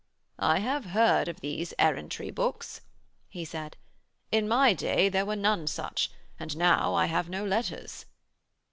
'I 0.39 0.59
have 0.61 0.85
heard 0.85 1.27
of 1.27 1.41
these 1.41 1.75
Errantry 1.77 2.31
books,' 2.31 2.81
he 3.29 3.45
said. 3.45 3.77
'In 4.31 4.47
my 4.47 4.73
day 4.73 5.09
there 5.09 5.27
were 5.27 5.35
none 5.35 5.67
such, 5.67 6.09
and 6.39 6.57
now 6.57 6.95
I 6.95 7.05
have 7.05 7.29
no 7.29 7.45
letters.' 7.45 8.07